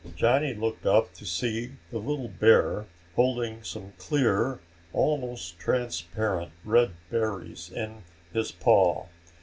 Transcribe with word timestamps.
Johnny 0.15 0.55
looked 0.55 0.87
up 0.87 1.13
to 1.13 1.27
see 1.27 1.73
the 1.91 1.99
little 1.99 2.27
bear 2.27 2.87
holding 3.15 3.61
some 3.61 3.93
clear, 3.99 4.59
almost 4.93 5.59
transparent 5.59 6.51
red 6.65 6.93
berries 7.11 7.69
in 7.71 8.01
his 8.33 8.51
paw. 8.51 9.05